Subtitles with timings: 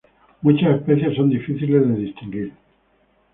[0.41, 2.53] Muchas especies son difíciles de distinguir.